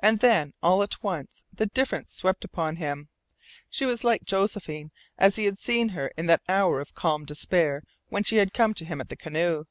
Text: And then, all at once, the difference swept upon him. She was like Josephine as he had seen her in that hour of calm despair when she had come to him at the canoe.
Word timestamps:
And 0.00 0.18
then, 0.18 0.54
all 0.60 0.82
at 0.82 1.04
once, 1.04 1.44
the 1.54 1.66
difference 1.66 2.12
swept 2.12 2.42
upon 2.44 2.74
him. 2.74 3.10
She 3.70 3.84
was 3.86 4.02
like 4.02 4.24
Josephine 4.24 4.90
as 5.18 5.36
he 5.36 5.44
had 5.44 5.60
seen 5.60 5.90
her 5.90 6.08
in 6.16 6.26
that 6.26 6.42
hour 6.48 6.80
of 6.80 6.96
calm 6.96 7.24
despair 7.24 7.84
when 8.08 8.24
she 8.24 8.38
had 8.38 8.52
come 8.52 8.74
to 8.74 8.84
him 8.84 9.00
at 9.00 9.08
the 9.08 9.14
canoe. 9.14 9.66